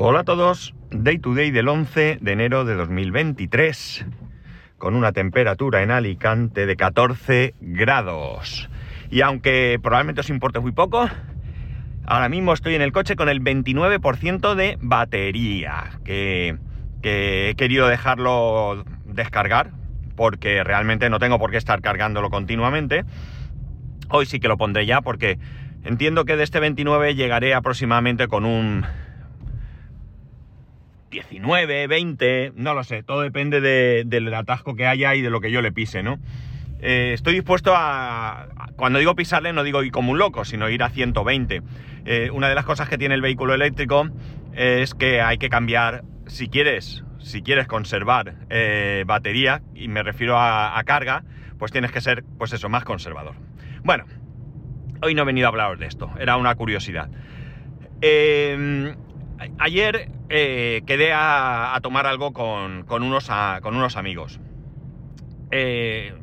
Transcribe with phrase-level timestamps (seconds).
[0.00, 4.06] Hola a todos, Day to Day del 11 de enero de 2023,
[4.78, 8.70] con una temperatura en Alicante de 14 grados.
[9.10, 11.08] Y aunque probablemente os importe muy poco,
[12.06, 16.56] ahora mismo estoy en el coche con el 29% de batería, que,
[17.02, 19.72] que he querido dejarlo descargar,
[20.14, 23.04] porque realmente no tengo por qué estar cargándolo continuamente.
[24.10, 25.40] Hoy sí que lo pondré ya, porque
[25.82, 28.86] entiendo que de este 29 llegaré aproximadamente con un
[31.10, 35.50] 19, 20, no lo sé, todo depende del atasco que haya y de lo que
[35.50, 36.18] yo le pise, ¿no?
[36.80, 40.82] Eh, estoy dispuesto a, cuando digo pisarle, no digo ir como un loco, sino ir
[40.82, 41.62] a 120.
[42.04, 44.08] Eh, una de las cosas que tiene el vehículo eléctrico
[44.54, 50.36] es que hay que cambiar, si quieres, si quieres conservar eh, batería, y me refiero
[50.38, 51.24] a, carga,
[51.58, 53.34] pues tienes que ser, pues eso, más conservador.
[53.82, 54.04] Bueno,
[55.02, 57.08] hoy no he venido a hablaros de esto, era una curiosidad.
[59.58, 63.30] Ayer eh, quedé a, tomar algo con, unos,
[63.62, 64.40] con unos, amigos.
[65.50, 66.14] Eh,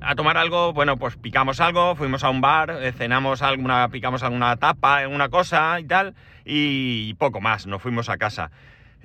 [0.00, 4.22] a tomar algo, bueno, pues picamos algo, fuimos a un bar, eh, cenamos alguna, picamos
[4.22, 8.50] alguna tapa, alguna cosa y tal, y poco más, nos fuimos a casa.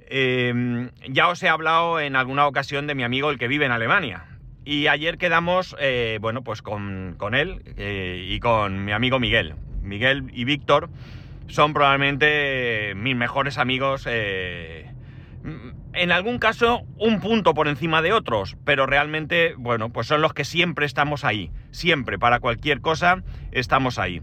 [0.10, 4.26] ya os he hablado en alguna ocasión de mi amigo el que vive en Alemania.
[4.66, 5.78] Y ayer quedamos,
[6.20, 9.56] bueno, pues con, con él y con mi amigo Miguel.
[9.82, 10.90] Miguel y Víctor
[11.48, 14.06] son probablemente mis mejores amigos.
[14.10, 14.92] Eh,
[15.94, 20.34] en algún caso, un punto por encima de otros, pero realmente, bueno, pues son los
[20.34, 21.52] que siempre estamos ahí.
[21.72, 24.22] Siempre, para cualquier cosa, estamos ahí.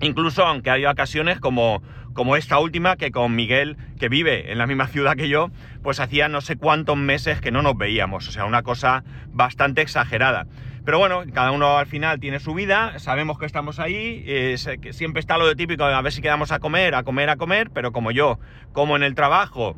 [0.00, 1.82] Incluso aunque hay ocasiones como,
[2.14, 5.50] como esta última, que con Miguel, que vive en la misma ciudad que yo,
[5.82, 8.28] pues hacía no sé cuántos meses que no nos veíamos.
[8.28, 10.46] O sea, una cosa bastante exagerada.
[10.84, 14.56] Pero bueno, cada uno al final tiene su vida, sabemos que estamos ahí, eh,
[14.90, 17.70] siempre está lo de típico a ver si quedamos a comer, a comer, a comer,
[17.70, 18.38] pero como yo,
[18.72, 19.76] como en el trabajo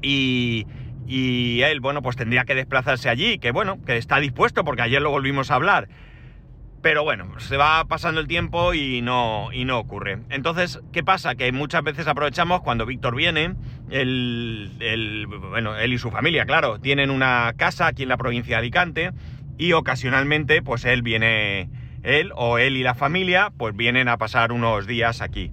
[0.00, 0.66] y,
[1.08, 5.02] y él, bueno, pues tendría que desplazarse allí, que bueno, que está dispuesto porque ayer
[5.02, 5.88] lo volvimos a hablar.
[6.80, 10.20] Pero bueno, se va pasando el tiempo y no, y no ocurre.
[10.30, 11.34] Entonces, ¿qué pasa?
[11.34, 13.56] Que muchas veces aprovechamos cuando Víctor viene,
[13.90, 18.60] el, bueno, él y su familia, claro, tienen una casa aquí en la provincia de
[18.60, 19.10] Alicante
[19.58, 21.68] y ocasionalmente pues él viene,
[22.02, 25.52] él o él y la familia pues vienen a pasar unos días aquí.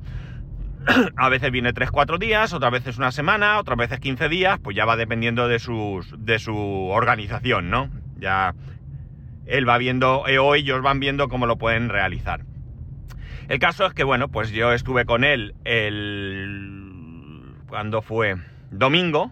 [1.17, 4.85] a veces viene 3-4 días, otras veces una semana, otras veces 15 días, pues ya
[4.85, 7.89] va dependiendo de, sus, de su organización, ¿no?
[8.17, 8.53] Ya
[9.45, 12.45] él va viendo, eh, o ellos van viendo cómo lo pueden realizar.
[13.47, 17.53] El caso es que, bueno, pues yo estuve con él el...
[17.67, 18.37] ¿Cuándo fue?
[18.71, 19.31] Domingo.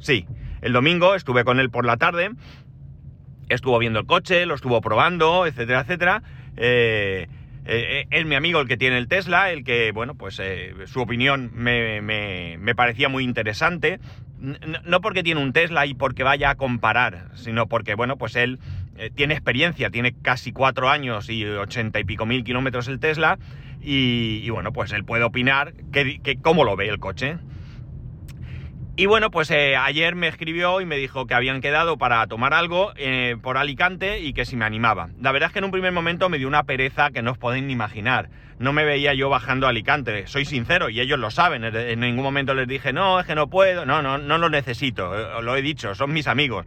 [0.00, 0.26] Sí,
[0.60, 2.30] el domingo estuve con él por la tarde
[3.54, 6.22] estuvo viendo el coche, lo estuvo probando, etcétera, etcétera.
[6.56, 7.28] Eh,
[7.66, 11.00] eh, es mi amigo el que tiene el Tesla, el que, bueno, pues eh, su
[11.00, 14.00] opinión me, me, parecía muy interesante.
[14.40, 18.58] No porque tiene un Tesla y porque vaya a comparar, sino porque, bueno, pues él
[19.14, 23.38] tiene experiencia, tiene casi cuatro años y ochenta y pico mil kilómetros el Tesla,
[23.82, 27.36] y, bueno, pues él puede opinar que cómo lo ve el coche.
[29.00, 32.52] Y bueno, pues eh, ayer me escribió y me dijo que habían quedado para tomar
[32.52, 35.08] algo eh, por Alicante y que si me animaba.
[35.18, 37.38] La verdad es que en un primer momento me dio una pereza que no os
[37.38, 38.28] podéis ni imaginar.
[38.58, 41.64] No me veía yo bajando a Alicante, soy sincero y ellos lo saben.
[41.64, 45.18] En ningún momento les dije, no, es que no puedo, no, no, no lo necesito,
[45.18, 46.66] eh, lo he dicho, son mis amigos.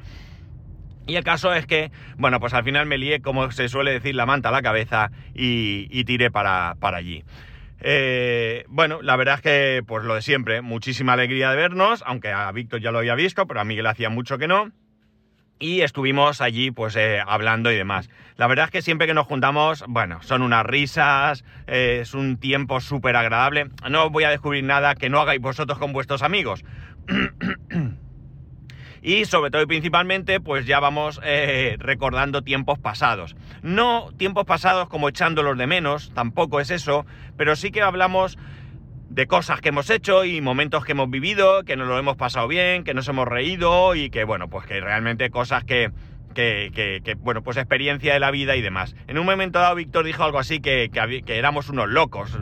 [1.06, 4.16] Y el caso es que, bueno, pues al final me lié, como se suele decir,
[4.16, 7.24] la manta a la cabeza y, y tiré para, para allí.
[7.86, 12.32] Eh, bueno, la verdad es que, pues lo de siempre, muchísima alegría de vernos, aunque
[12.32, 14.72] a Víctor ya lo había visto, pero a Miguel hacía mucho que no.
[15.60, 18.10] Y estuvimos allí, pues, eh, hablando y demás.
[18.38, 22.38] La verdad es que siempre que nos juntamos, bueno, son unas risas, eh, es un
[22.38, 23.70] tiempo súper agradable.
[23.90, 26.64] No voy a descubrir nada que no hagáis vosotros con vuestros amigos.
[29.04, 33.36] y sobre todo y principalmente pues ya vamos eh, recordando tiempos pasados.
[33.62, 37.06] No tiempos pasados como echándolos de menos, tampoco es eso,
[37.38, 38.38] pero sí que hablamos
[39.10, 42.48] de cosas que hemos hecho y momentos que hemos vivido, que nos lo hemos pasado
[42.48, 45.92] bien, que nos hemos reído y que bueno, pues que realmente cosas que,
[47.20, 48.96] bueno, pues experiencia de la vida y demás.
[49.08, 52.36] En un momento dado Víctor dijo algo así que, que, éramos unos locos,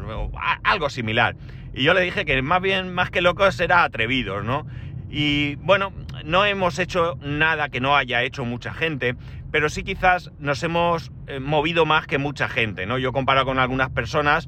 [0.64, 1.36] algo similar.
[1.74, 4.66] Y yo le dije que más bien, más que locos, era atrevidos, ¿no?
[5.12, 5.92] Y bueno,
[6.24, 9.16] no hemos hecho nada que no haya hecho mucha gente,
[9.52, 12.98] pero sí quizás nos hemos eh, movido más que mucha gente, ¿no?
[12.98, 14.48] Yo comparo con algunas personas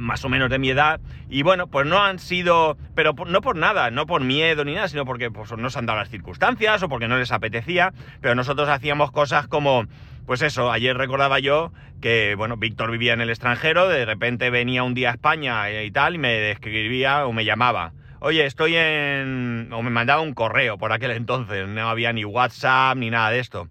[0.00, 3.56] más o menos de mi edad, y bueno, pues no han sido, pero no por
[3.56, 6.82] nada, no por miedo ni nada, sino porque pues, no se han dado las circunstancias
[6.82, 9.84] o porque no les apetecía, pero nosotros hacíamos cosas como,
[10.26, 14.82] pues eso, ayer recordaba yo que, bueno, Víctor vivía en el extranjero, de repente venía
[14.82, 17.92] un día a España y tal, y me escribía o me llamaba.
[18.26, 19.68] Oye, estoy en...
[19.70, 23.38] o me mandaba un correo por aquel entonces, no había ni WhatsApp ni nada de
[23.38, 23.68] esto.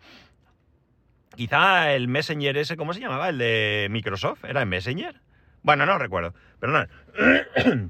[1.36, 3.30] Quizá el Messenger ese, ¿cómo se llamaba?
[3.30, 5.20] El de Microsoft, ¿era el Messenger?
[5.64, 6.72] Bueno, no recuerdo, pero
[7.66, 7.90] no.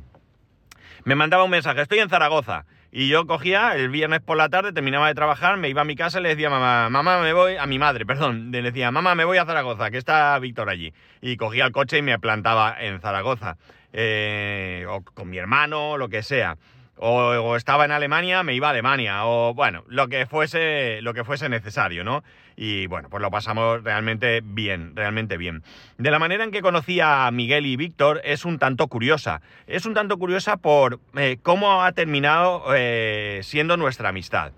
[1.03, 2.63] me mandaba un mensaje, estoy en Zaragoza.
[2.93, 5.97] Y yo cogía el viernes por la tarde, terminaba de trabajar, me iba a mi
[5.97, 9.15] casa y le decía mamá, mamá me voy, a mi madre, perdón, le decía, mamá
[9.15, 10.93] me voy a Zaragoza, que está Víctor allí.
[11.19, 13.57] Y cogía el coche y me plantaba en Zaragoza.
[13.93, 16.57] Eh, o con mi hermano, lo que sea
[16.97, 21.23] o, estaba en Alemania, me iba a Alemania, o bueno, lo que fuese, lo que
[21.23, 22.23] fuese necesario, ¿no?
[22.55, 25.63] Y bueno, pues lo pasamos realmente bien, realmente bien.
[25.97, 29.41] De la manera en que conocí a Miguel y Víctor es un tanto curiosa.
[29.65, 34.51] Es un tanto curiosa por eh, cómo ha terminado eh, siendo nuestra amistad.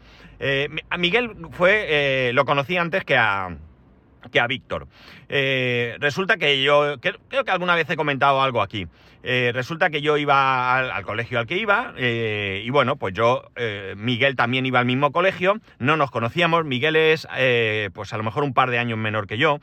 [0.89, 3.57] A Miguel fue, lo conocí antes que a
[4.31, 4.87] que a Víctor.
[5.29, 8.85] Resulta que yo, creo que alguna vez he comentado algo aquí,
[9.27, 13.49] eh, resulta que yo iba al, colegio al que iba eh, y bueno, pues yo,
[13.97, 17.27] Miguel también iba al mismo colegio, no nos conocíamos, Miguel es
[17.93, 19.59] pues a lo mejor un par de años menor que yo.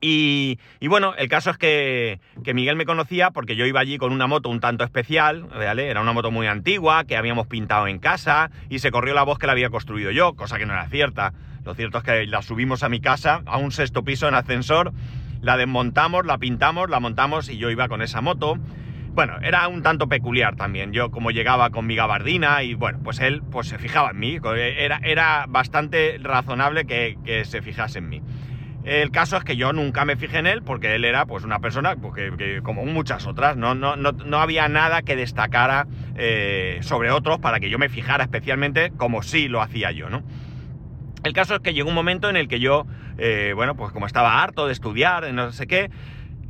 [0.00, 0.58] Y,
[0.88, 4.28] bueno, el caso es que, que, Miguel me conocía porque yo iba allí con una
[4.28, 5.88] moto un tanto especial, ¿vale?
[5.88, 9.38] Era una moto muy antigua que habíamos pintado en casa y se corrió la voz
[9.38, 11.32] que la había construido yo, cosa que no era cierta.
[11.64, 14.92] Lo cierto es que la subimos a mi casa, a un sexto piso en ascensor,
[15.40, 18.58] la desmontamos, la pintamos, la montamos y yo iba con esa moto.
[19.12, 20.92] Bueno, era un tanto peculiar también.
[20.92, 24.38] Yo como llegaba con mi gabardina y bueno, pues él pues se fijaba en mí.
[24.56, 28.22] Era, era bastante razonable que, se fijase en mí.
[28.84, 31.58] El caso es que yo nunca me fijé en él porque él era pues una
[31.58, 35.86] persona pues, que, como muchas otras, no, no, no, había nada que destacara
[36.16, 40.22] eh, sobre otros para que yo me fijara especialmente como sí lo hacía yo, ¿no?
[41.24, 42.86] El caso es que llegó un momento en el que yo,
[43.18, 45.90] eh, bueno, pues como estaba harto de estudiar, no sé qué,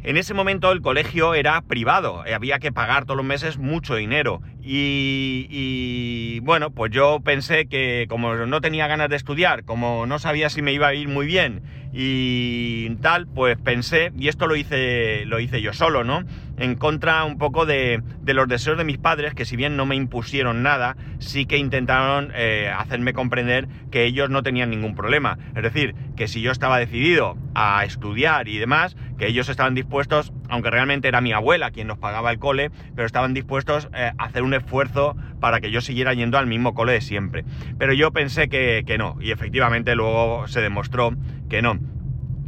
[0.05, 3.97] en ese momento el colegio era privado, eh, había que pagar todos los meses mucho
[3.97, 4.41] dinero.
[4.71, 10.51] Y, bueno, pues yo pensé que como no tenía ganas de estudiar, como no sabía
[10.51, 11.63] si me iba a ir muy bien
[11.93, 16.23] y tal, pues pensé, y esto lo hice, lo hice yo solo, ¿no?
[16.59, 19.97] En contra un poco de, los deseos de mis padres, que si bien no me
[19.97, 25.39] impusieron nada, sí que intentaron eh, hacerme comprender que ellos no tenían ningún problema.
[25.55, 30.33] Es decir, que si yo estaba decidido a estudiar y demás, que ellos estaban dispuestos,
[30.49, 34.25] aunque realmente era mi abuela quien nos pagaba el cole, pero estaban dispuestos eh, a
[34.25, 37.45] hacer un esfuerzo para que yo siguiera yendo al mismo cole de siempre.
[37.79, 41.13] Pero yo pensé que, no, y efectivamente luego se demostró
[41.49, 41.79] que no.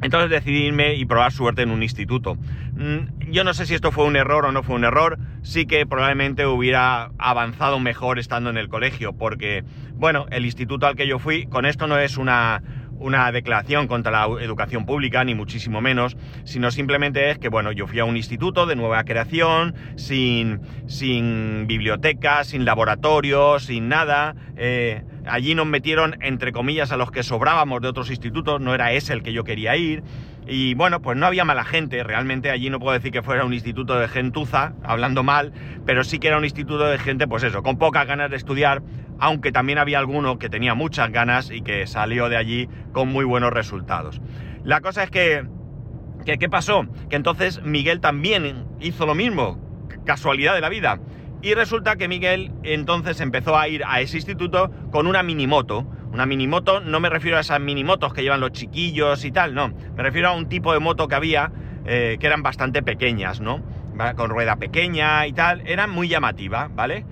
[0.03, 2.37] Entonces decidí irme y probar suerte en un instituto.
[2.75, 5.67] Mm, yo no sé si esto fue un error o no fue un error, sí
[5.67, 9.63] que probablemente hubiera avanzado mejor estando en el colegio, porque,
[9.95, 12.63] bueno, el instituto al que yo fui, con esto no es una,
[13.01, 17.87] una declaración contra la educación pública, ni muchísimo menos, sino simplemente es que, bueno, yo
[17.87, 24.37] fui a un instituto de nueva creación, sin, sin biblioteca, sin laboratorio, sin nada.
[24.57, 28.93] Eh, allí nos metieron, entre comillas, a los que sobrábamos de otros institutos, no era
[28.93, 30.03] ese el que yo quería ir.
[30.47, 33.53] Y bueno, pues no había mala gente, realmente allí no puedo decir que fuera un
[33.53, 35.53] instituto de gentuza, hablando mal,
[35.87, 38.83] pero sí que era un instituto de gente, pues eso, con pocas ganas de estudiar,
[39.21, 43.25] aunque también había alguno que tenía muchas ganas y que salió de allí con muy
[43.25, 44.21] buenos resultados.
[44.65, 45.47] La cosa es que,
[46.25, 46.87] ¿qué pasó?
[47.09, 49.61] Que entonces Miguel también hizo lo mismo,
[50.05, 50.99] casualidad de la vida.
[51.43, 55.87] Y resulta que Miguel entonces empezó a ir a ese instituto con una minimoto.
[56.13, 59.69] Una minimoto, no me refiero a esas minimotos que llevan los chiquillos y tal, no.
[59.97, 61.53] Me refiero a un tipo de moto que había
[61.87, 63.63] eh, que eran bastante pequeñas, ¿no?
[64.17, 65.63] Con rueda pequeña y tal.
[65.67, 67.05] Eran muy llamativa, ¿vale?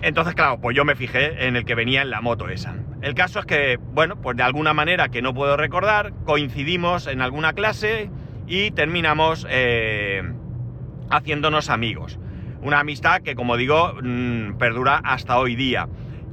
[0.00, 2.76] Entonces, claro, pues yo me fijé en el que venía en la moto esa.
[3.02, 7.20] El caso es que, bueno, pues de alguna manera que no puedo recordar, coincidimos en
[7.20, 8.10] alguna clase
[8.46, 10.22] y terminamos eh,
[11.10, 12.18] haciéndonos amigos.
[12.62, 15.88] Una amistad que, como digo, mm, perdura hasta hoy día.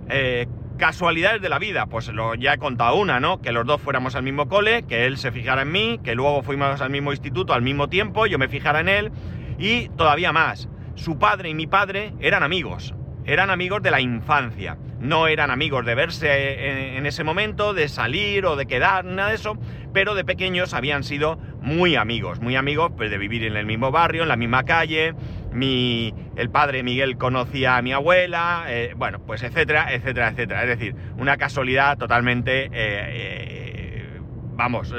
[0.10, 3.42] Eh, casualidades de la vida, pues lo, ya he contado una, ¿no?
[3.42, 6.44] Que los dos fuéramos al mismo cole, que él se fijara en mí, que luego
[6.44, 9.12] fuimos al mismo instituto al mismo tiempo, yo me fijara en él
[9.58, 10.70] y todavía más.
[10.96, 12.94] Su padre y mi padre eran amigos
[13.26, 14.78] eran amigos de la infancia.
[15.00, 19.36] No eran amigos de verse en, ese momento, de salir o de quedar, nada de
[19.36, 19.58] eso,
[19.94, 23.92] pero de pequeños habían sido muy amigos, muy amigos pues, de vivir en el mismo
[23.92, 25.14] barrio, en la misma calle.
[25.52, 30.64] Mi, el padre Miguel conocía a mi abuela, eh, bueno, pues etcétera, etcétera, etcétera.
[30.64, 34.20] Es decir, una casualidad totalmente, eh, eh,
[34.54, 34.94] vamos,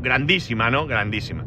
[0.00, 0.86] grandísima, ¿no?
[0.86, 1.44] Grandísima.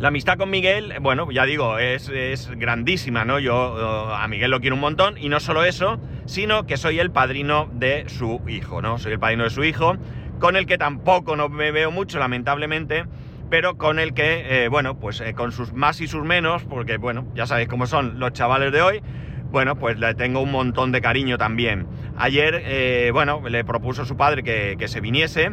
[0.00, 3.38] La amistad con Miguel, bueno, ya digo, es, es grandísima, ¿no?
[3.38, 7.10] Yo a Miguel lo quiero un montón y no solo eso, sino que soy el
[7.10, 8.96] padrino de su hijo, ¿no?
[8.96, 9.98] Soy el padrino de su hijo,
[10.38, 13.04] con el que tampoco no me veo mucho, lamentablemente,
[13.50, 16.96] pero con el que, eh, bueno, pues eh, con sus más y sus menos, porque,
[16.96, 19.02] bueno, ya sabéis cómo son los chavales de hoy,
[19.50, 21.86] bueno, pues le tengo un montón de cariño también.
[22.16, 25.50] Ayer, eh, bueno, le propuso su padre que, que se viniese,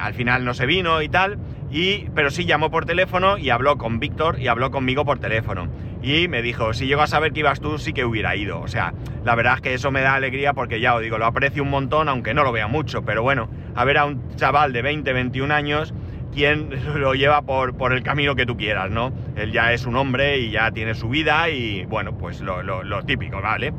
[0.00, 1.36] al final no se vino y tal,
[1.70, 5.68] y, pero sí llamó por teléfono y habló con Víctor y habló conmigo por teléfono.
[6.02, 8.60] Y me dijo, si llego a saber que ibas tú, sí que hubiera ido.
[8.60, 11.26] O sea, la verdad es que eso me da alegría porque ya os digo, lo
[11.26, 14.72] aprecio un montón, aunque no lo vea mucho, pero bueno, a ver a un chaval
[14.72, 15.94] de 20, 21 años
[16.32, 19.12] quien lo lleva por, por, el camino que tú quieras, ¿no?
[19.36, 23.02] Él ya es un hombre y ya tiene su vida y bueno, pues lo, lo,
[23.04, 23.72] típico, ¿vale?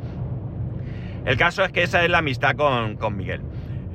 [1.24, 3.40] El caso es que esa es la amistad con, con Miguel.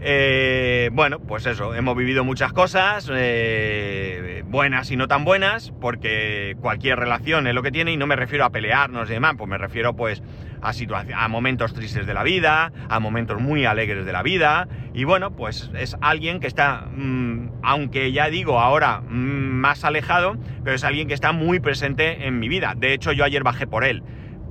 [0.10, 6.56] Eh, bueno, pues eso, hemos vivido muchas cosas, eh, buenas y no tan buenas, porque
[6.62, 9.50] cualquier relación es lo que tiene, y no me refiero a pelearnos y demás, pues
[9.50, 10.24] me refiero pues
[10.62, 10.72] a,
[11.14, 15.36] a momentos tristes de la vida, a momentos muy alegres de la vida, y bueno,
[15.36, 20.86] pues es alguien que está, mm, aunque ya digo ahora mm, más alejado, pero es
[20.86, 22.76] alguien que está muy presente en mi vida.
[22.78, 24.04] De hecho, yo ayer bajé por él.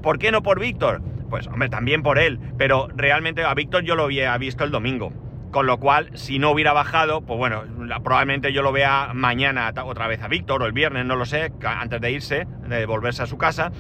[0.03, 1.01] ¿Por qué no por Víctor?
[1.31, 5.15] Pues hombre, también por él, pero realmente a Víctor yo lo había visto el domingo
[5.57, 7.65] con lo cual, si no hubiera bajado, pues bueno,
[8.05, 11.51] probablemente yo lo vea mañana otra vez a Víctor o el viernes, no lo sé,
[11.65, 13.73] antes de irse, de volverse a su casa.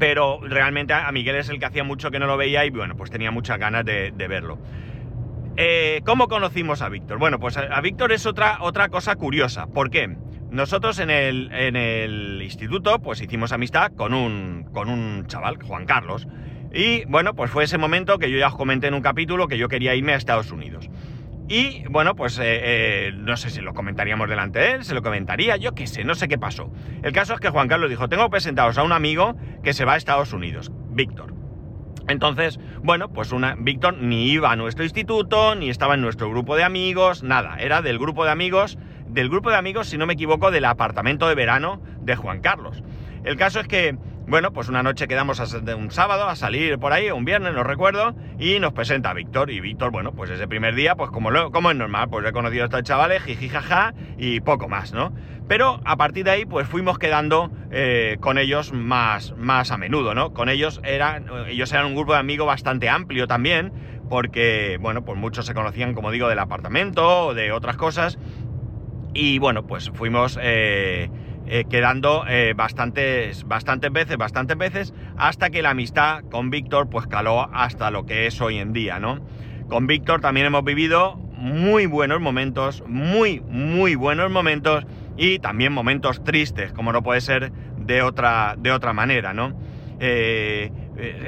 [0.00, 2.96] Pero realmente a Miguel es el que hacía mucho que no lo veía y bueno,
[2.96, 4.58] pues tenía muchas ganas de, verlo.
[5.56, 7.18] Eh, ¿Cómo conocimos a Víctor?
[7.18, 9.68] Bueno, pues a, Víctor es otra, otra cosa curiosa.
[9.68, 10.16] ¿Por qué?
[10.50, 15.86] Nosotros en el, en el instituto pues hicimos amistad con un, con un chaval, Juan
[15.86, 16.26] Carlos.
[16.72, 19.58] Y bueno, pues fue ese momento que yo ya os comenté en un capítulo que
[19.58, 20.88] yo quería irme a Estados Unidos.
[21.48, 25.02] Y bueno, pues eh, eh, no sé si lo comentaríamos delante de él, se lo
[25.02, 26.72] comentaría, yo qué sé, no sé qué pasó.
[27.02, 29.94] El caso es que Juan Carlos dijo, tengo presentados a un amigo que se va
[29.94, 31.34] a Estados Unidos, Víctor.
[32.08, 36.56] Entonces, bueno, pues una, Víctor ni iba a nuestro instituto, ni estaba en nuestro grupo
[36.56, 40.14] de amigos, nada, era del grupo de amigos, del grupo de amigos, si no me
[40.14, 42.82] equivoco, del apartamento de verano de Juan Carlos.
[43.24, 43.96] El caso es que
[44.32, 45.38] bueno, pues una noche quedamos
[45.76, 49.50] un sábado a salir por ahí, un viernes, no recuerdo, y nos presenta Víctor.
[49.50, 52.32] Y Víctor, bueno, pues ese primer día, pues como, lo, como es normal, pues he
[52.32, 55.12] conocido a estos chavales, jiji, jaja, y poco más, ¿no?
[55.48, 60.14] Pero a partir de ahí, pues fuimos quedando eh, con ellos más, más a menudo,
[60.14, 60.32] ¿no?
[60.32, 63.70] Con ellos eran, ellos eran un grupo de amigos bastante amplio también,
[64.08, 68.18] porque, bueno, pues muchos se conocían, como digo, del apartamento o de otras cosas.
[69.12, 70.38] Y bueno, pues fuimos...
[70.40, 71.10] Eh,
[71.54, 77.06] eh, quedando eh, bastantes, bastantes veces, bastantes veces, hasta que la amistad con Víctor pues
[77.06, 79.20] caló hasta lo que es hoy en día, ¿no?
[79.68, 84.86] Con Víctor también hemos vivido muy buenos momentos, muy, muy buenos momentos
[85.18, 89.52] y también momentos tristes, como no puede ser de otra, de otra manera, ¿no?
[90.00, 90.72] Eh,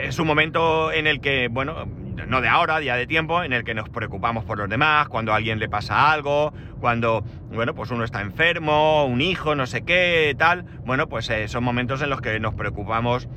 [0.04, 1.84] es un momento en el que, bueno,
[2.26, 5.32] no de ahora, día de tiempo, en el que nos preocupamos por los demás, cuando
[5.32, 9.82] a alguien le pasa algo, cuando, bueno, pues uno está enfermo, un hijo, no sé
[9.82, 10.64] qué, tal.
[10.84, 13.28] Bueno, pues eh, son momentos en los que nos preocupamos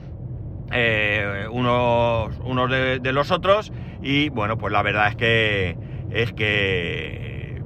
[0.71, 5.77] eh, unos, unos de, los otros y, bueno, pues la verdad es que
[6.11, 7.61] es que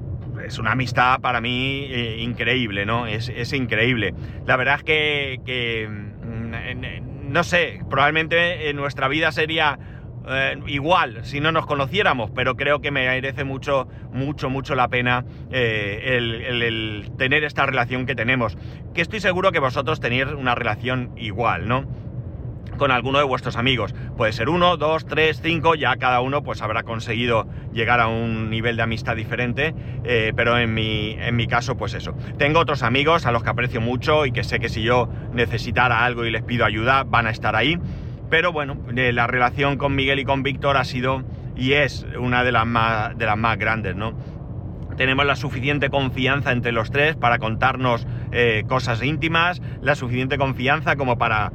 [0.46, 3.06] es una amistad para mí eh, increíble, ¿no?
[3.08, 4.14] Es, increíble.
[4.46, 9.80] La verdad es que, que mm, no sé, probablemente en nuestra vida sería
[10.28, 14.88] eh, igual si no nos conociéramos, pero creo que me merece mucho, mucho, mucho la
[14.88, 18.58] pena eh, el, tener esta relación que tenemos.
[18.94, 21.86] Que estoy seguro que vosotros tenéis una relación igual, ¿no?
[22.78, 23.94] Con alguno de vuestros amigos.
[24.18, 28.50] Puede ser uno, dos, tres, cinco, ya cada uno pues habrá conseguido llegar a un
[28.50, 32.16] nivel de amistad diferente, eh, pero en mi, en mi caso pues eso.
[32.38, 36.06] Tengo otros amigos a los que aprecio mucho y que sé que si yo necesitara
[36.06, 37.78] algo y les pido ayuda van a estar ahí.
[38.32, 41.22] Pero bueno, eh, la relación con Miguel y con Víctor ha sido
[41.58, 44.14] y es una de las más, grandes, ¿no?
[44.96, 50.96] Tenemos la suficiente confianza entre los tres para contarnos eh, cosas íntimas, la suficiente confianza
[50.96, 51.52] como para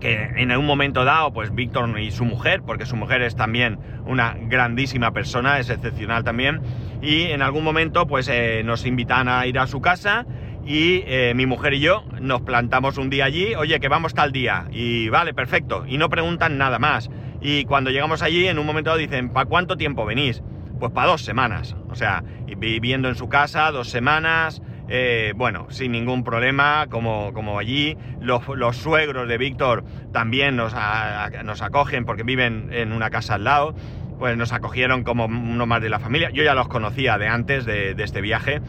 [0.00, 3.78] que en algún momento dado, pues Víctor y su mujer, porque su mujer es también
[4.06, 6.60] una grandísima persona, es excepcional también,
[7.02, 10.24] y en algún momento pues eh, nos invitan a ir a su casa
[10.66, 14.32] y eh, mi mujer y yo nos plantamos un día allí, oye, que vamos tal
[14.32, 17.10] día, y vale, perfecto, y no preguntan nada más.
[17.40, 20.42] Y cuando llegamos allí, en un momento dicen, ¿para cuánto tiempo venís?
[20.78, 22.24] Pues para dos semanas, o sea,
[22.56, 27.96] viviendo en su casa, dos semanas, eh, bueno, sin ningún problema, como, como allí.
[28.20, 28.42] Los,
[28.76, 33.74] suegros de Víctor también nos, acogen porque viven en una casa al lado,
[34.18, 36.30] pues nos acogieron como uno más de la familia.
[36.30, 38.60] Yo ya los conocía de antes de este viaje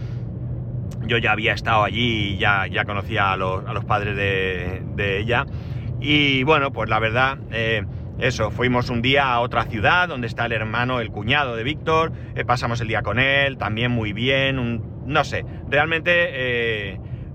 [1.07, 5.19] yo ya había estado allí y ya, ya conocía a los, a los padres de,
[5.19, 5.45] ella.
[5.99, 7.83] Y bueno, pues la verdad, eh,
[8.19, 12.11] eso, fuimos un día a otra ciudad donde está el hermano, el cuñado de Víctor,
[12.35, 16.11] eh, pasamos el día con él, también muy bien, no sé, realmente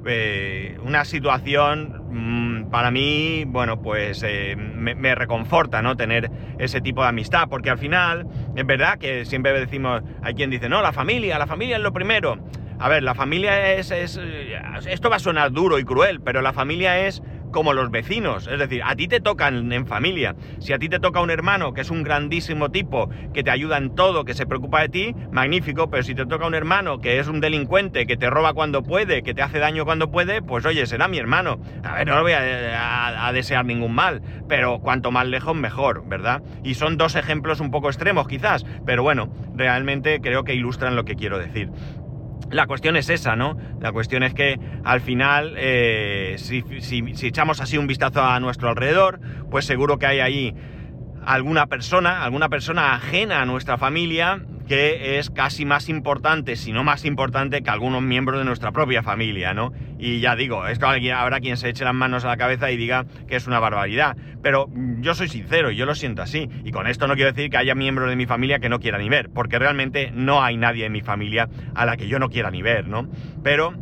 [0.07, 5.97] eh, una situación mm, para mí, bueno, pues me, me, reconforta, ¿no?
[5.97, 10.51] Tener ese tipo de amistad, porque al final, es verdad que siempre decimos, hay quien
[10.51, 12.39] dice, no, la familia, la familia es lo primero.
[12.83, 17.07] A ver, la familia es, Esto va a sonar duro y cruel, pero la familia
[17.07, 18.47] es como los vecinos.
[18.47, 20.35] Es decir, a ti te tocan en familia.
[20.61, 23.77] Si a ti te toca un hermano que es un grandísimo tipo, que te ayuda
[23.77, 25.91] en todo, que se preocupa de ti, magnífico.
[25.91, 29.23] Pero si te toca un hermano que es un delincuente, que te roba cuando puede,
[29.23, 31.61] que te hace daño cuando puede, pues oye, será mi hermano.
[31.83, 36.09] A ver, no lo voy a, a desear ningún mal, pero cuanto más lejos, mejor,
[36.09, 36.43] ¿verdad?
[36.63, 41.05] Y son dos ejemplos un poco extremos, quizás, pero bueno, realmente creo que ilustran lo
[41.05, 41.73] que quiero decir.
[42.51, 43.57] La cuestión es esa, ¿no?
[43.81, 48.69] La cuestión es que al final, eh, si, si, echamos así un vistazo a nuestro
[48.69, 50.55] alrededor, pues seguro que hay ahí
[51.25, 56.85] alguna persona, alguna persona ajena a nuestra familia que es casi más importante, si no
[56.85, 59.73] más importante, que algunos miembros de nuestra propia familia, ¿no?
[59.99, 63.05] Y ya digo, esto habrá quien se eche las manos a la cabeza y diga
[63.27, 64.17] que es una barbaridad.
[64.45, 64.69] Pero
[65.01, 66.49] yo soy sincero, yo lo siento así.
[66.63, 68.99] Y con esto no quiero decir que haya miembros de mi familia que no quiera
[68.99, 72.29] ni ver, porque realmente no hay nadie en mi familia a la que yo no
[72.29, 73.11] quiera ni ver, ¿no?
[73.43, 73.75] Pero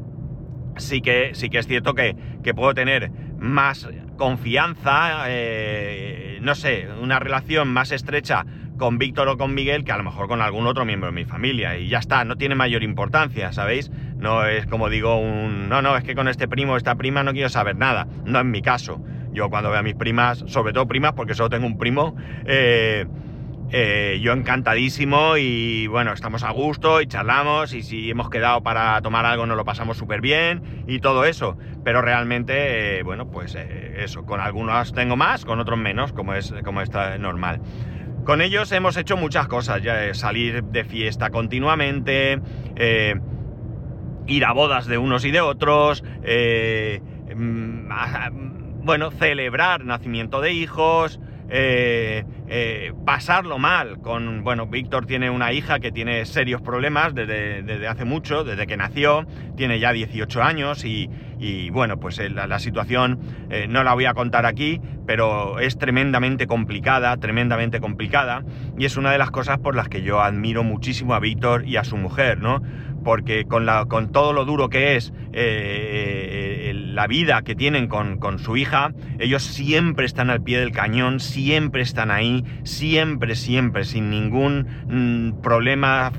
[0.79, 6.89] sí que, sí que es cierto que, que puedo tener más confianza, eh, no sé,
[7.01, 8.45] una relación más estrecha
[8.79, 11.25] con Víctor o con Miguel que a lo mejor con algún otro miembro de mi
[11.25, 11.77] familia.
[11.77, 13.91] Y ya está, no tiene mayor importancia, ¿sabéis?
[14.17, 15.69] No es como digo un...
[15.69, 18.07] No, no, es que con este primo o esta prima no quiero saber nada.
[18.25, 19.01] No es mi caso.
[19.33, 22.17] Yo cuando veo a mis primas, sobre todo primas, porque solo tengo un primo,
[22.47, 23.07] eh,
[23.71, 29.01] eh, yo encantadísimo y bueno, estamos a gusto y charlamos y si hemos quedado para
[29.03, 31.57] tomar algo nos lo pasamos súper bien y todo eso.
[31.85, 36.55] Pero realmente, eh, bueno, pues eso, con algunos tengo más, con otros menos, como es
[36.65, 37.61] como está normal.
[38.29, 42.39] Con ellos hemos hecho muchas cosas, ya, salir de fiesta continuamente,
[42.77, 43.15] eh,
[44.27, 47.01] ir a bodas de unos y de otros, eh,
[47.35, 51.19] mm, bueno, celebrar nacimiento de hijos,
[51.51, 57.89] eh, eh, pasarlo mal con, bueno, Víctor tiene una hija que tiene serios problemas desde,
[57.89, 61.09] hace mucho, desde que nació, tiene ya 18 años y,
[61.71, 63.19] bueno, pues eh, la, situación
[63.69, 68.43] no la voy a contar aquí, pero es tremendamente complicada, tremendamente complicada
[68.77, 71.77] y es una de las cosas por las que yo admiro muchísimo a Víctor y
[71.77, 72.63] a su mujer, ¿no?
[73.05, 75.13] Porque con, la, con todo lo duro que es
[76.99, 81.81] la vida que tienen con, su hija, ellos siempre están al pie del cañón, siempre
[81.81, 86.11] están ahí, siempre, siempre, sin ningún mm, problema,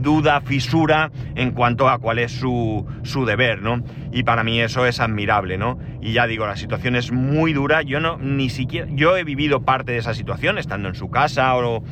[0.00, 3.84] duda, fisura en cuanto a cuál es su, su, deber, ¿no?
[4.12, 5.78] Y para mí eso es admirable, ¿no?
[6.00, 9.60] Y ya digo, la situación es muy dura, yo no, ni siquiera, yo he vivido
[9.60, 11.84] parte de esa situación, estando en su casa o,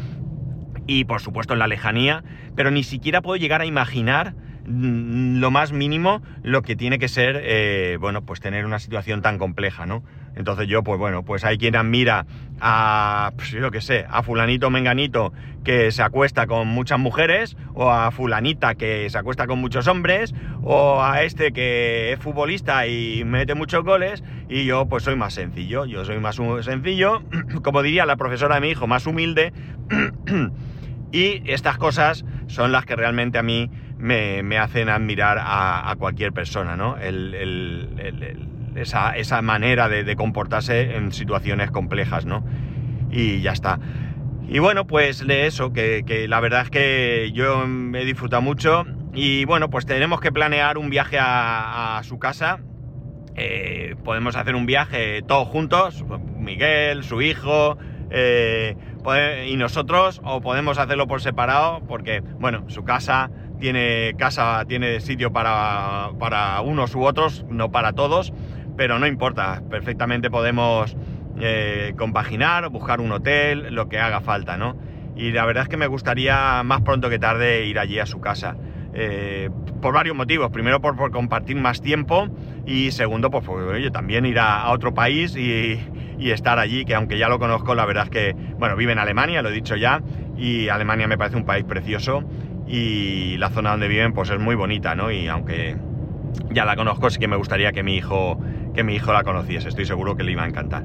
[0.87, 2.25] y por supuesto en la lejanía,
[2.57, 7.09] pero ni siquiera puedo llegar a imaginar Mm, lo más mínimo lo que tiene que
[7.09, 10.03] ser, eh, bueno, pues tener una situación tan compleja, ¿no?
[10.37, 12.27] Entonces yo, pues bueno, pues hay quien admira
[12.61, 17.91] a, pues yo qué sé, a fulanito menganito que se acuesta con muchas mujeres, o
[17.91, 23.23] a fulanita que se acuesta con muchos hombres, o a este que es futbolista y
[23.25, 27.23] mete muchos goles, y yo pues soy más sencillo, yo soy más sencillo,
[27.63, 29.53] como diría la profesora de mi hijo, más humilde,
[31.13, 36.77] y estas cosas son las que realmente a mí me, hacen admirar a, cualquier persona,
[36.77, 36.97] ¿no?
[38.77, 42.45] esa, manera de, comportarse en situaciones complejas, ¿no?
[43.11, 43.79] Y ya está.
[44.49, 49.45] Y bueno, pues de eso, que, la verdad es que yo he disfrutado mucho y
[49.45, 52.61] bueno, pues tenemos que planear un viaje a, su casa.
[53.37, 56.05] Eh, podemos hacer un viaje todos juntos,
[56.39, 57.79] Miguel, su hijo,
[58.11, 58.77] eh,
[59.49, 65.33] y nosotros, o podemos hacerlo por separado, porque, bueno, su casa tiene casa, tiene sitio
[65.33, 68.33] para, para unos u otros, no para todos,
[68.77, 70.97] pero no importa, perfectamente podemos
[71.41, 74.77] eh, compaginar, buscar un hotel, lo que haga falta, ¿no?
[75.17, 78.21] Y la verdad es que me gustaría más pronto que tarde ir allí a su
[78.21, 78.57] casa.
[78.97, 79.51] Eh,
[79.83, 80.51] por varios motivos.
[80.51, 82.29] Primero por, compartir más tiempo
[82.65, 85.81] y segundo pues oye, también ir a, otro país y,
[86.17, 89.01] y, estar allí, que aunque ya lo conozco, la verdad es que, bueno, vive en
[89.01, 90.01] Alemania, lo he dicho ya,
[90.37, 92.25] y Alemania me parece un país precioso
[92.67, 95.11] y la zona donde viven pues es muy bonita, ¿no?
[95.11, 95.77] Y aunque
[96.51, 98.41] ya la conozco, sí que me gustaría que mi hijo,
[98.75, 100.85] que mi hijo la conociese, estoy seguro que le iba a encantar.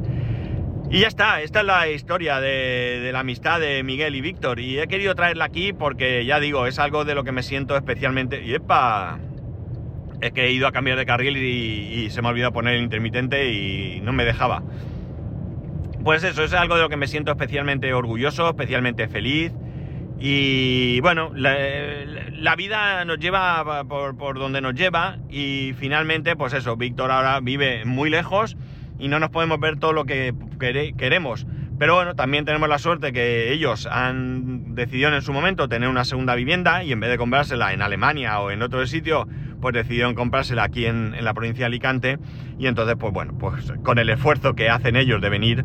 [0.91, 4.79] Y ya está, esta es la historia de, la amistad de Miguel y Víctor y
[4.79, 8.43] he querido traerla aquí porque ya digo, es algo de lo que me siento especialmente...
[8.43, 9.19] ¡Yepa!
[10.19, 12.81] Es que he ido a cambiar de carril y, se me ha olvidado poner el
[12.81, 14.63] intermitente y no me dejaba.
[16.03, 19.53] Pues eso, es algo de lo que me siento especialmente orgulloso, especialmente feliz.
[20.19, 26.75] Y bueno, la, vida nos lleva por, por, donde nos lleva y finalmente, pues eso,
[26.75, 28.57] Víctor ahora vive muy lejos
[28.99, 30.33] y no nos podemos ver todo lo que
[30.97, 31.47] queremos.
[31.79, 36.03] Pero bueno, también tenemos la suerte que ellos han decidido en su momento tener una
[36.03, 39.29] segunda vivienda y en vez de comprársela en Alemania o en otro sitio,
[39.61, 42.19] pues decidieron comprársela aquí en, la provincia de Alicante.
[42.57, 45.63] Y entonces, pues bueno, pues con el esfuerzo que hacen ellos de venir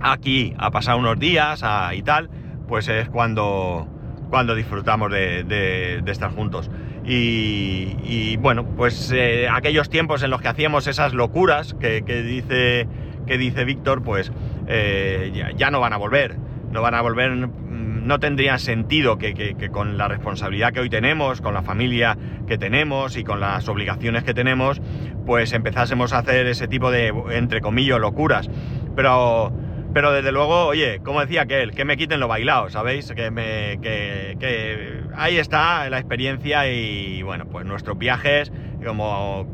[0.00, 1.62] aquí a pasar unos días
[1.92, 2.28] y tal,
[2.68, 3.86] pues es cuando,
[4.30, 6.70] cuando disfrutamos de, estar juntos.
[7.06, 12.88] Y, bueno, pues eh, aquellos tiempos en los que hacíamos esas locuras que, que dice
[13.26, 14.32] que dice Víctor, pues
[14.66, 16.36] eh, ya, no van a volver.
[16.70, 21.40] No van a volver, mm, no tendría sentido que, con la responsabilidad que hoy tenemos,
[21.40, 24.80] con la familia que tenemos y con las obligaciones que tenemos,
[25.24, 28.50] pues empezásemos a hacer ese tipo de, entre comillas, locuras.
[28.96, 29.52] Pero,
[29.94, 33.12] pero desde luego, oye, como decía aquel, que me quiten lo bailado, ¿sabéis?
[33.12, 38.52] Que, me, que ahí está la experiencia y bueno, pues nuestros viajes,
[38.84, 39.46] como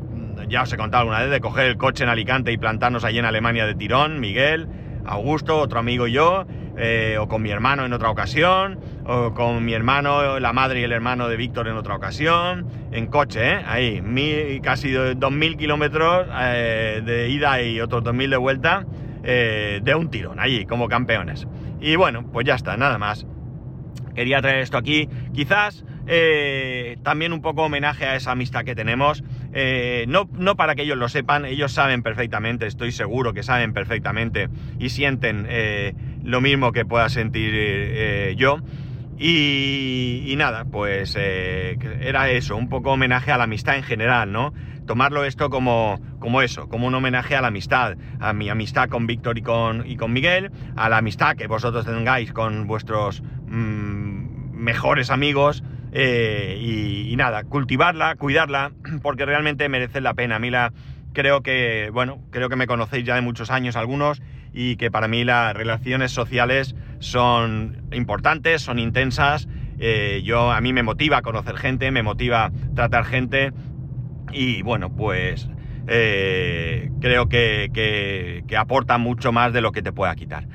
[0.49, 3.19] ya os he contado alguna vez, de coger el coche en Alicante y plantarnos allí
[3.19, 4.67] en Alemania de tirón, Miguel,
[5.05, 9.65] Augusto, otro amigo y yo, eh, o con mi hermano en otra ocasión, o con
[9.65, 13.65] mi hermano, la madre y el hermano de Víctor en otra ocasión, en coche, ¿eh?
[13.67, 18.87] ahí, mil, casi 2.000 kilómetros eh, de ida y otros 2.000 de vuelta,
[19.23, 21.47] eh, de un tirón, allí, como campeones.
[21.81, 23.27] Y bueno, pues ya está, nada más.
[24.15, 29.23] Quería traer esto aquí, quizás eh, también un poco homenaje a esa amistad que tenemos.
[29.53, 33.73] Eh, no, no, para que ellos lo sepan, ellos saben perfectamente, estoy seguro que saben
[33.73, 35.47] perfectamente y sienten
[36.25, 38.59] lo mismo que pueda sentir yo.
[39.19, 44.53] Y, nada, pues era eso, un poco homenaje a la amistad en general, ¿no?
[44.91, 49.07] Tomarlo esto como, como eso, como un homenaje a la amistad, a mi amistad con
[49.07, 54.51] Víctor y con, y con Miguel, a la amistad que vosotros tengáis con vuestros mm,
[54.53, 56.59] mejores amigos, eh,
[57.09, 58.73] y, nada, cultivarla, cuidarla,
[59.03, 60.35] porque realmente merece la pena.
[60.35, 60.73] A mí la
[61.13, 64.21] creo que, bueno, creo que me conocéis ya de muchos años algunos
[64.53, 69.47] y que para mí las relaciones sociales son importantes, son intensas.
[69.79, 73.53] Eh, yo a mí me motiva conocer gente, me motiva tratar gente
[74.33, 75.49] y bueno, pues
[75.87, 80.47] eh, creo que, que, aporta mucho más de lo que te pueda quitar.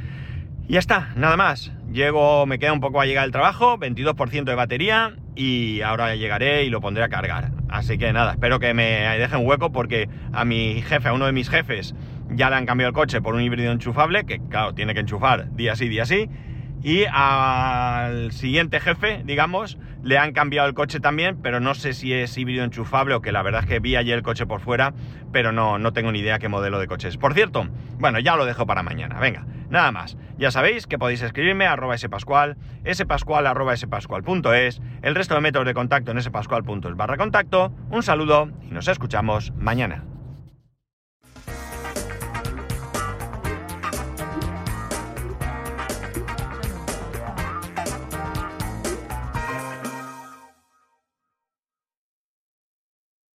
[0.68, 1.72] Y ya está, nada más.
[1.92, 6.64] Llego, me queda un poco a llegar el trabajo, 22% de batería y ahora llegaré
[6.64, 7.52] y lo pondré a cargar.
[7.70, 11.32] Así que nada, espero que me dejen hueco porque a mi jefe, a uno de
[11.32, 11.94] mis jefes,
[12.30, 15.54] ya le han cambiado el coche por un híbrido enchufable, que claro, tiene que enchufar
[15.56, 16.30] día sí, día sí.
[16.84, 22.14] Y al siguiente jefe, digamos, le han cambiado el coche también, pero no sé si
[22.14, 24.94] es híbrido enchufable o que la verdad es que vi ayer el coche por fuera,
[25.32, 27.18] pero no, no tengo ni idea qué modelo de coche es.
[27.18, 29.20] Por cierto, bueno, ya lo dejo para mañana.
[29.20, 30.16] Venga, nada más.
[30.38, 32.58] Ya sabéis que podéis escribirme a arroba spascual,
[32.94, 37.74] spascual arroba spascual.es, el resto de métodos de contacto en spascual.es barra contacto.
[37.90, 40.04] Un saludo y nos escuchamos mañana.